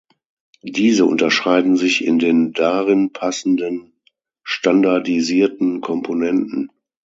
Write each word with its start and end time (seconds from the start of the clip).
Diese 0.63 1.05
unterscheiden 1.05 1.77
sich 1.77 2.03
in 2.03 2.17
den 2.17 2.53
darin 2.53 3.13
passenden 3.13 3.93
standardisierten 4.43 5.79
Komponenten. 5.81 6.71